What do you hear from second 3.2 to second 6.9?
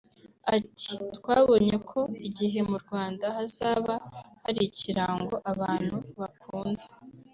hazaba hari ikirango abantu bakunze